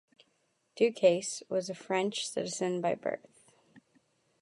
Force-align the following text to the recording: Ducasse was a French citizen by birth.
Ducasse 0.75 1.43
was 1.47 1.69
a 1.69 1.75
French 1.75 2.27
citizen 2.27 2.81
by 2.81 2.95
birth. 2.95 3.45